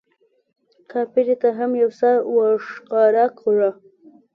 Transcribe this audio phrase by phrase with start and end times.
[0.91, 3.69] کاپري ته هم یو سر ورښکاره کړه.